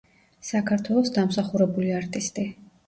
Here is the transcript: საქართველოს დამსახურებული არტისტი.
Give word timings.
საქართველოს 0.47 1.13
დამსახურებული 1.19 1.95
არტისტი. 2.03 2.53